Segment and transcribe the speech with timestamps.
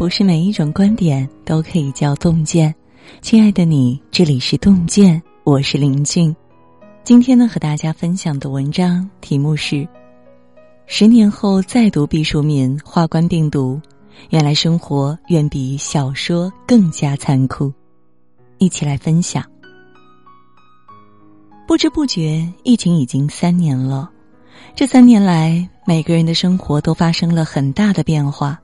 [0.00, 2.74] 不是每一种观点都可以叫洞见。
[3.20, 6.34] 亲爱的你，这里是洞见，我是林静。
[7.04, 9.86] 今天呢，和大家分享的文章题目是：
[10.86, 13.78] 十年后再读毕淑敏《花冠病毒》，
[14.30, 17.70] 原来生活远比小说更加残酷。
[18.56, 19.44] 一起来分享。
[21.68, 24.08] 不知不觉，疫情已经三年了。
[24.74, 28.58] 这三年来，每个人的生活都发生了很大的变化。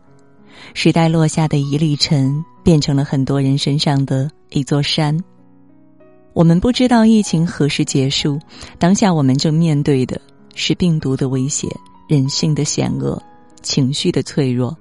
[0.74, 5.18] 时代落下的一粒尘，变成了很多人身上的一座山。
[6.32, 8.38] 我们不知道疫情何时结束，
[8.78, 10.20] 当下我们正面对的
[10.54, 11.66] 是病毒的威胁、
[12.08, 13.20] 人性的险恶、
[13.62, 14.76] 情绪的脆弱。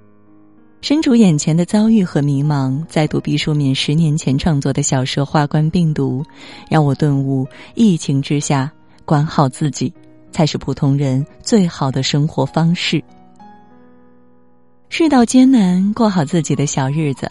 [0.82, 6.22] 身处眼前的遭遇和迷茫，在读毕淑敏十年前创作的小说《花冠病毒》，
[6.70, 8.72] 让我顿悟：疫情之下，
[9.04, 9.92] 管好自己，
[10.32, 13.04] 才是普通人最好的生活方式。
[14.88, 17.30] 世道艰难，过好自己的小日子。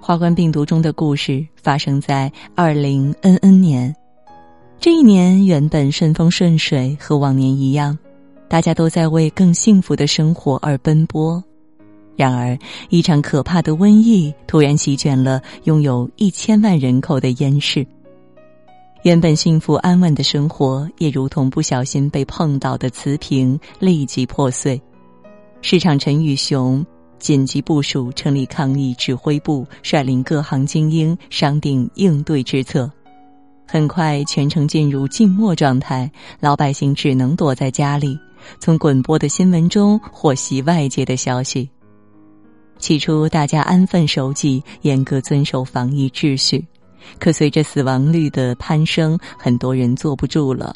[0.00, 3.94] 花冠病毒中的故事发生在二零 N N 年，
[4.78, 7.98] 这一年原本顺风顺水，和往年一样，
[8.48, 11.42] 大家都在为更幸福的生活而奔波。
[12.16, 12.56] 然而，
[12.90, 17.84] 一场可怕的瘟疫突然席卷了拥有一千万人口的燕市，
[19.02, 24.80] 原本幸福安稳的生活也如同不小心被碰倒的瓷瓶，立即破碎。
[25.60, 26.84] 市场陈宇雄
[27.18, 32.90] 紧急部署，成立抗疫指挥部，率领各行精英商定应对之策。
[33.66, 38.18] 很快，全城进入静默状态，老百姓只能躲在家里，
[38.60, 41.68] 从滚播的新闻中获悉外界的消息。
[42.78, 46.64] 起初，大家安分守己，严格遵守防疫秩序，
[47.18, 50.74] 可随着死亡率的攀升，很多人坐不住了。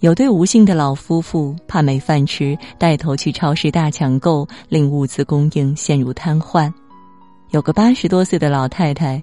[0.00, 6.72] 有对无姓的老夫妇怕没饭吃，带头去超市大抢购，令物资供应陷入瘫痪；
[7.50, 9.20] 有个八十多岁的老太太，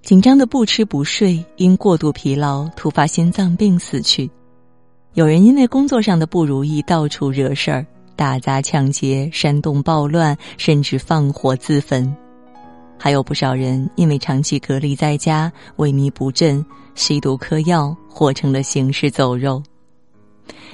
[0.00, 4.26] 紧张的不吃不睡，因过度疲劳突发心脏病死去；
[5.12, 7.86] 有人因为工作上的不如意到处惹事儿，
[8.16, 12.10] 打砸抢劫、煽动暴乱，甚至放火自焚；
[12.98, 16.64] 还有不少人因为长期隔离在家，萎靡不振，
[16.94, 19.62] 吸毒嗑药，活成了行尸走肉。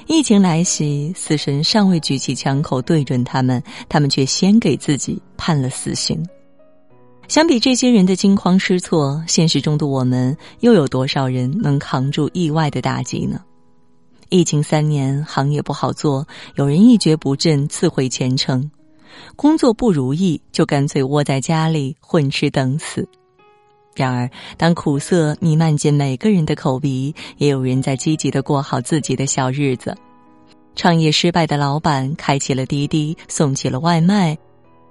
[0.06, 6.24] 疫情来袭，死神尚未举起枪口对准他们，他们却先给自己判了死刑。
[7.26, 13.40] 相比这些人的惊慌失措，现实中的我们又有多少人能扛住意外的打击呢？
[14.28, 16.26] 疫情三年，行业不好做，
[16.56, 18.60] 有人一蹶不振，自毁前程；
[19.36, 23.08] 工作不如意，就干脆窝在家里混吃等死。
[23.94, 29.96] 然而，当苦涩弥漫进每个人的口鼻，也有人在积极的过好自己的小日子。
[30.74, 34.36] 创业失败的老板开启了滴滴，送起了外卖；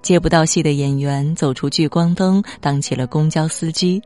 [0.00, 4.00] 接不到戏的演员走出聚光灯，当起了公交司机。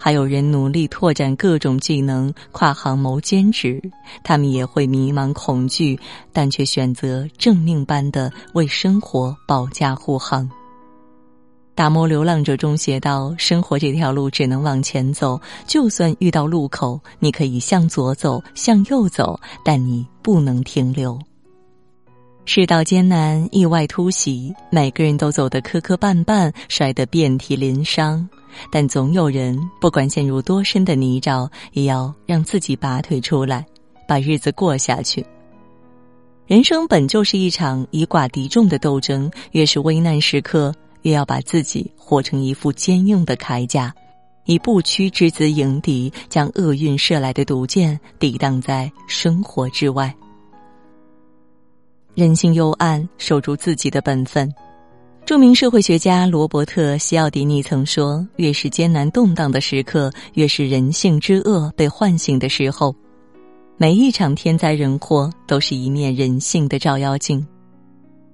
[0.00, 3.82] 还有人努力拓展各种技能，跨行谋兼职。
[4.22, 5.98] 他们也会迷茫恐惧，
[6.32, 10.48] 但却选择正命般的为生活保驾护航。
[11.78, 21.16] 打磨流浪者中写道：“生活这条路只能往前走，就算遇到路口，你可以向左走，向右走，但你不能停留。
[22.46, 28.28] 世道艰难，意外突袭，每个人都走得磕磕绊绊，摔得遍体鳞伤，
[28.72, 33.64] 但总有人不管陷入多深的泥沼，也要让自己拔腿出来，
[34.08, 35.24] 把日子过下去。
[36.48, 40.74] 人生本就是一场以寡敌众的斗争，越是危难时刻。”
[41.08, 43.94] 越要把自己活成一副坚硬的铠甲，
[44.44, 50.14] 以不屈之姿迎敌，将厄运射来的毒箭抵挡在生活之外。
[52.14, 54.52] 人性幽暗，守住自己的本分。
[55.24, 62.94] 著名社会学家罗伯特·西奥迪尼曾说：“越是艰难动荡的时刻，越是人性之恶被唤醒的时候。
[63.76, 67.46] 每一场天灾人祸，都是一面人性的照妖镜。”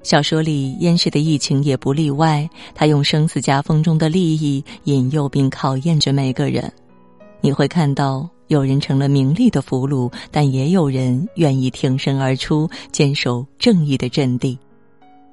[0.05, 6.71] 小说里淹世的疫情也不例外，他用生死夹缝中的利益引诱并考验着每个人。
[7.41, 14.59] 你会看到，有人成了名利的俘虏，但也有人愿意挺身而出，坚守正义的阵地。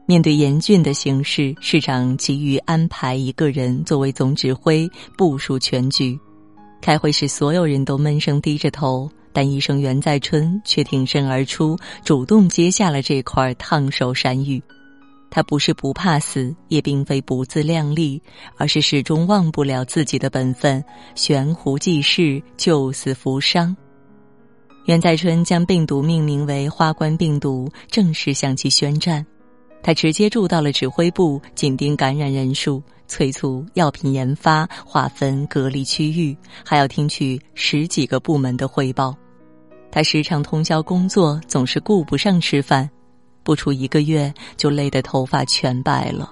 [0.05, 6.17] 面对严峻的形势，市长急于安排一个人作为总指挥，部署全局。
[6.81, 9.09] 开会时，所有人都闷声低着头。
[9.33, 14.61] 但医生袁在春却挺身而出，主动接下了这块烫手山芋。
[15.29, 18.21] 他不是不怕死，也并非不自量力，
[18.57, 20.83] 而是始终忘不了自己的本分，
[21.15, 23.73] 悬壶济世，救死扶伤。
[24.85, 29.25] 袁在春将病毒命名为“花冠病毒”，正式向其宣战。
[29.81, 36.35] 他直接住到了指挥部，紧盯感染人数，催促药品研发，划分隔离区域，
[36.65, 39.15] 还要听取十几个部门的汇报。
[39.91, 42.89] 他时常通宵工作，总是顾不上吃饭，
[43.43, 46.31] 不出一个月就累得头发全白了。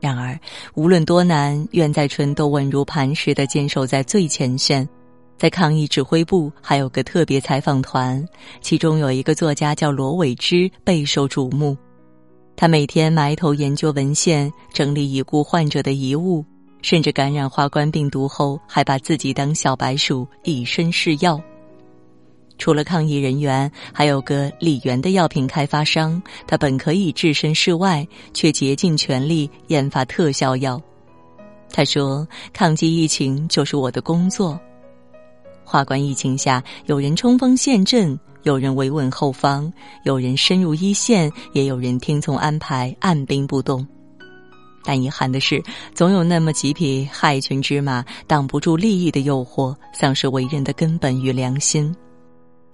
[0.00, 0.38] 然而，
[0.74, 4.88] 无论多难，袁在春都稳如磐石的坚守在最前线。
[5.36, 8.24] 在抗疫指挥部还有个特别采访团，
[8.60, 11.76] 其中有一个作家叫罗伟之，备受瞩目。
[12.56, 16.44] 他每天埋头研究文献，整理已故患者的遗物，
[16.82, 21.40] 甚至感染花冠病毒后，还把自己当小白鼠，以身试药。
[22.58, 30.80] 除了抗疫人员，还有个李源的药品开发商，他本可以置身事外，却竭尽全力研发特效药。
[31.70, 34.58] 他说：“抗击疫情就是我的工作。”
[35.64, 39.70] 华冠疫情下，有人冲锋陷阵，有人维稳后方，
[40.02, 43.86] 有人深入一线，也有人听从安排按兵不动。
[44.82, 45.62] 但遗憾的是，
[45.94, 51.94] 总有那么几匹害群之马挡不住利益的诱惑，丧失为人的根本与良心。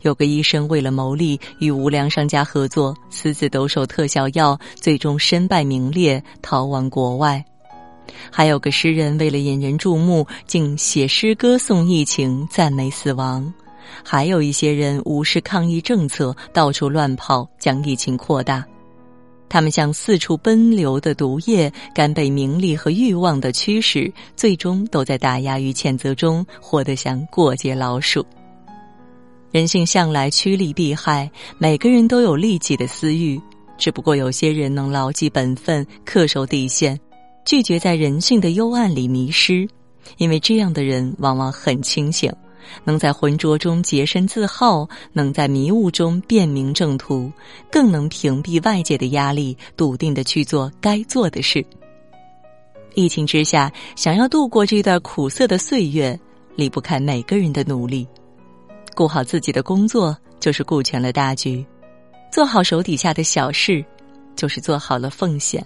[0.05, 7.43] 有个医生为了牟利与无良商家合作，私自兜售特效药，最终身败名裂，逃亡国外。
[8.31, 13.43] 还有个诗人为了引人注目，竟写诗歌颂疫情，赞美死亡；
[14.05, 18.63] 还有一些人无视抗疫政策，到处乱跑，将疫情扩大。
[19.49, 28.23] 他们像四处奔流的毒液，甘被名利和欲望的驱使，最终都在打压与谴责中活得像过街老鼠。
[29.55, 33.41] 人性向来趋利避害，每个人都有利己的私欲，
[33.79, 36.99] 只不过有些人能牢记本分，恪守底线。
[37.45, 39.65] 拒绝在人性的幽暗里迷失，
[40.17, 42.33] 因为这样的人往往很清醒，
[42.83, 47.31] 能在浑浊中洁身自好，能在迷雾中辨明正途，
[47.71, 51.65] 更能屏蔽外界的压力，笃定的去做该做的事。
[52.97, 56.19] 疫情之下，想要度过这段苦涩的岁月，
[56.57, 58.05] 离不开每个人的努力。
[58.95, 61.65] 顾好自己的工作，就是顾全了大局；
[62.33, 63.85] 做好手底下的小事，
[64.37, 65.65] 就是做好了奉献。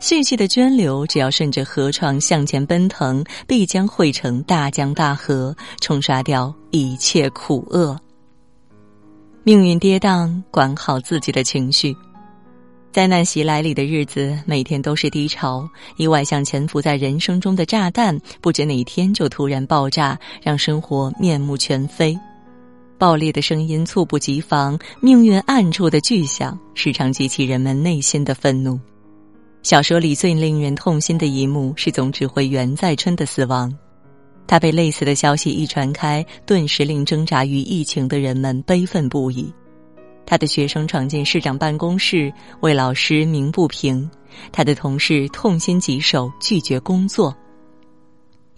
[0.00, 7.98] 细细的涓流，只要顺着河床向前奔腾，必将汇成大江大河，冲刷掉一切苦厄。
[9.42, 11.96] 命运跌宕，管好自己的情绪。
[12.92, 15.68] 灾难袭来里的日子，每天都是低潮。
[15.96, 22.18] 意外像潜伏在人生中的炸弹，不知哪天就突然爆炸，让生活面目全非。
[22.98, 28.78] 爆裂的声音猝不及防，命运暗处的巨响，时常激起人们内心的愤怒。
[29.62, 33.72] 小说里最令人痛心的一幕是总指挥袁在春的死亡，
[34.46, 39.52] 他被累死的消息一传开，顿时令挣扎于疫情的人们悲愤不已。
[40.26, 44.08] 他的学生闯进市长办公室，为老师鸣不平；
[44.52, 47.34] 他的同事痛心疾首，拒绝工作。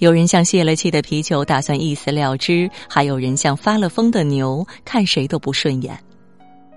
[0.01, 6.03] 有人像泄了气的皮球，打算一死了之；还有人像发了疯的牛，看谁都不顺眼。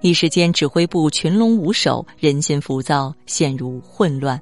[0.02, 4.38] 一时间，指挥部群龙无首，人心浮躁，陷入混乱。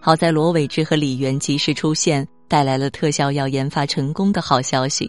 [0.00, 5.08] 好在罗伟志和李元及时出现，带来了特效药研发成功的好消息。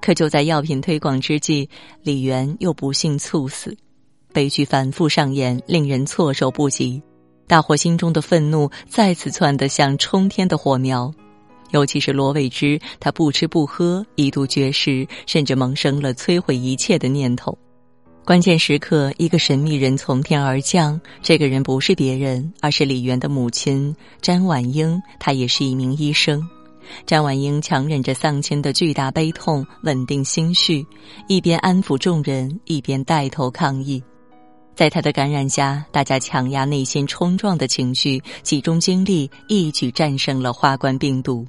[0.00, 1.70] 可就在药品推广之际，
[2.02, 3.76] 李元又不幸猝死，
[4.32, 7.00] 悲剧反复上演，令人措手不及。
[7.46, 11.14] 大伙心中的愤怒再次窜得像冲天的火苗，
[11.70, 17.56] 尤其是罗伟之，他不吃不喝，一度绝食，甚至萌生了摧毁一切的念头。
[18.24, 21.00] 关键时刻，一个神秘人从天而降。
[21.22, 25.00] 这个人不是别人，而是李媛的母亲詹婉英。
[25.18, 26.46] 她也是一名医生。
[27.06, 30.86] 詹婉英强忍着丧亲的巨大悲痛，稳定心绪，
[31.26, 34.02] 一边安抚众人，一边带头抗议。
[34.74, 41.46] 在他的感染下，大家强压内心冲撞的情绪，集中精力，一举战胜了花冠病毒。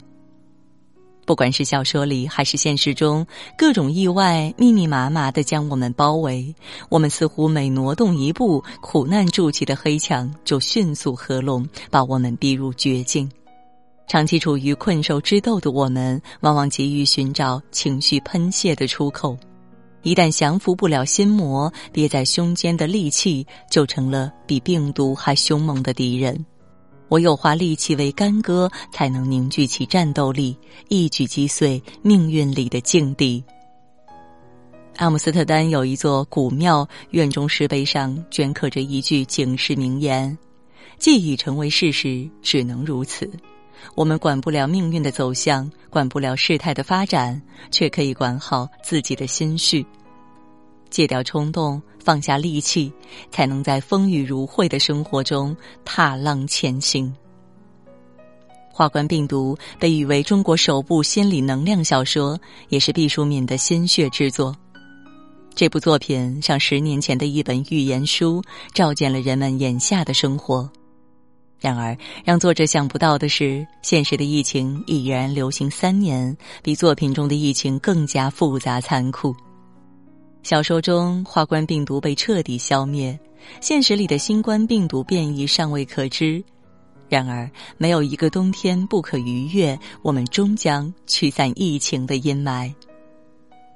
[1.26, 6.54] 不管是小说里还是现实中，各种意外密密麻麻的将我们包围，
[6.90, 13.30] 我们似乎每挪动一步，苦难筑起的黑墙就迅速合拢，把我们逼入绝境。
[14.08, 19.38] 长期处于困兽之斗的我们，往往急于寻找情绪喷泄的出口，
[20.02, 26.44] 一旦降服不了心魔，憋在胸间的戾气就成了比病毒还凶猛的敌人。
[27.10, 33.44] 唯有化戾气为干戈，才能凝聚起战斗力，一举击碎命运里的境地。
[34.98, 40.38] 阿姆斯特丹有一座古庙，院中石碑上镌刻着一句警示名言
[41.00, 43.30] ：“既已成为事实，只能如此。”
[43.96, 49.86] 我们管不了命运的走向，管不了事态的发展，却可以管好自己的心绪。
[50.89, 52.91] 戒掉冲动，放下戾气，
[53.31, 55.55] 才能在风雨如晦的生活中
[55.86, 57.13] 踏浪前行。
[58.81, 64.55] 《花冠病毒》被誉为中国首部心理能量小说，也是毕淑敏的心血之作。
[65.53, 68.41] 这部作品像十年前的一本预言书，
[68.74, 70.69] 照见了人们眼下的生活。
[71.60, 79.36] 然而，让作者想不到的是，现实的疫情已然流行三年，比作品中的疫情更加复杂残酷。
[80.50, 83.20] 小说中，花冠病毒被彻底消灭，
[83.62, 86.44] 现实里的新冠病毒变异尚未可知。
[87.08, 92.74] 然而，没有一个冬天不可逾越，我们终将驱散疫情的阴霾。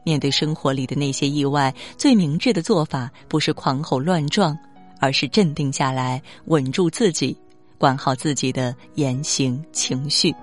[0.03, 4.57] 面对生活里的那些意外，最明智的做法不是狂吼乱撞，
[4.99, 7.37] 而是镇定下来，稳住自己。
[7.77, 10.33] 管好自己的言行情绪，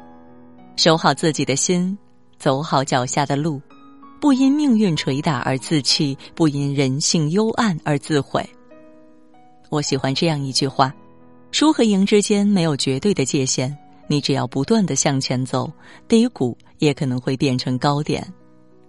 [0.76, 1.99] 守好自己的心，
[2.38, 3.60] 走好脚下的路，
[4.20, 8.46] 不因命运捶打而自弃，不因人性幽暗而自毁。
[9.70, 10.94] 我喜欢这样一句话：
[11.52, 13.74] 输和赢之间没有绝对的界限，
[14.06, 15.72] 你只要不断的向前走，
[16.06, 18.22] 低谷也可能会变成高点。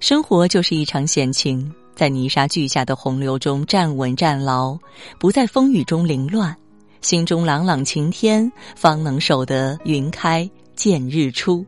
[0.02, 4.78] 生活就是一场险情，在泥沙俱下的洪流中站稳站牢，
[5.18, 6.54] 不在风雨中凌乱。
[7.00, 11.66] 心中朗朗晴天，方能守得云开见日出。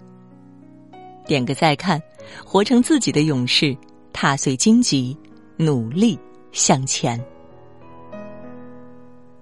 [1.26, 2.02] 点个再看，
[2.44, 3.76] 活成自己的勇士，
[4.12, 5.16] 踏碎荆棘，
[5.58, 6.18] 努力
[6.52, 7.20] 向前。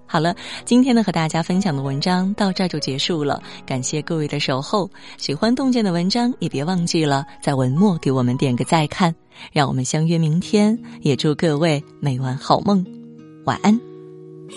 [0.06, 0.36] 好了，
[0.66, 4.90] 今天呢和大家分享的文章到这儿就结束了，感谢各位的守候。
[5.16, 9.14] 喜欢洞见的文章，也别忘记了在文末给我们点个再看。
[9.50, 12.84] 让我们相约明天，也祝各位每晚好梦，
[13.46, 13.80] 晚安。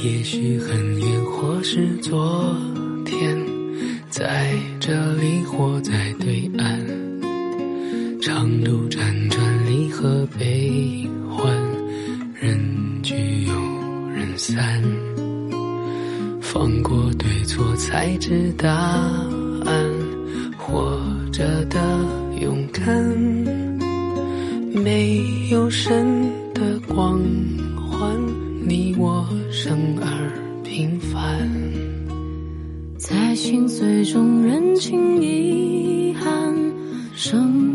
[0.03, 2.53] 也许很远，或是昨
[3.05, 3.41] 天，
[4.09, 6.84] 在这里或在对岸，
[8.25, 11.45] 长路辗转，离合悲欢，
[12.33, 12.59] 人
[13.03, 13.13] 聚
[13.43, 13.53] 又
[14.09, 14.81] 人散，
[16.41, 19.93] 放过对错，才知答案，
[20.57, 20.99] 活
[21.31, 21.79] 着的
[22.41, 22.99] 勇敢，
[24.73, 27.21] 没有神的光
[27.75, 28.11] 环。
[28.67, 31.47] 你我生而平凡，
[32.97, 36.55] 在心碎中认清遗憾。
[37.13, 37.74] 生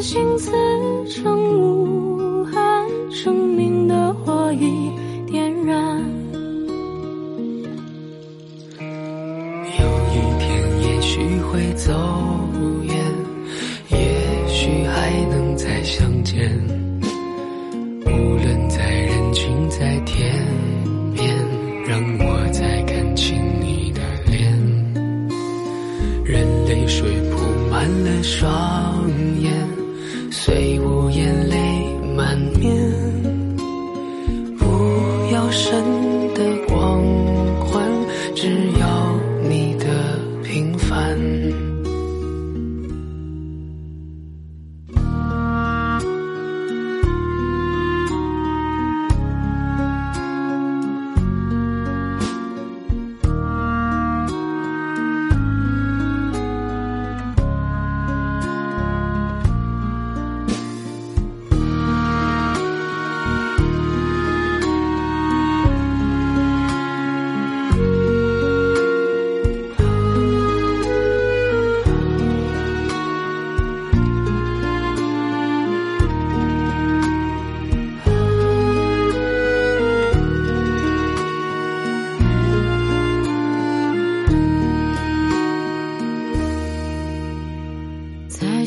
[0.00, 0.52] 心此
[1.06, 4.90] 生无憾，生命的火已
[5.26, 6.00] 点燃。
[8.80, 10.48] 有一天
[10.82, 11.92] 也许会走
[12.84, 12.94] 远，
[13.90, 13.98] 也
[14.48, 16.48] 许还能再相见，
[18.06, 20.32] 无论在人群在天
[21.14, 21.36] 边。
[21.86, 24.00] 让我再看清你的
[24.30, 24.52] 脸，
[26.24, 27.38] 任泪水铺
[27.70, 29.50] 满了双眼，
[30.30, 31.56] 虽无言泪
[32.16, 32.74] 满面，
[34.58, 34.64] 不
[35.32, 35.97] 要神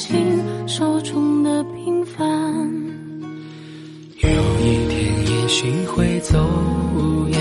[0.00, 0.16] 握紧
[0.66, 2.26] 手中的平凡。
[4.16, 6.38] 有一天，也许会走
[7.28, 7.38] 远，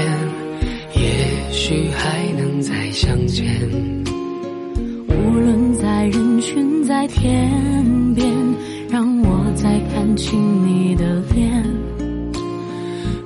[0.93, 3.45] 也许还能再相见。
[5.07, 7.49] 无论在人群在天
[8.13, 8.29] 边，
[8.89, 10.37] 让我再看清
[10.67, 11.63] 你的脸。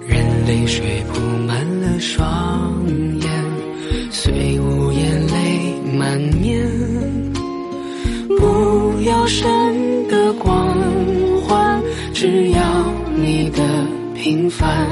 [0.08, 2.86] 任泪水铺满了双
[3.20, 4.62] 眼，虽
[9.06, 10.74] 要神的光
[11.42, 11.82] 环，
[12.14, 12.60] 只要
[13.16, 13.62] 你的
[14.16, 14.88] 平凡。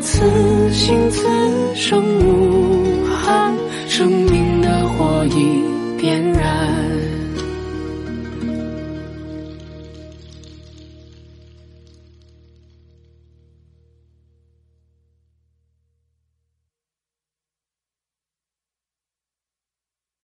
[0.00, 1.28] 此心此
[1.76, 3.54] 生无憾，
[3.86, 5.62] 生命的火已
[6.00, 6.69] 点燃。